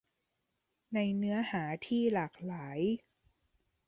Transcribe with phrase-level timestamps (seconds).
[0.93, 2.79] ในเนื้อหาที่หลากหลาย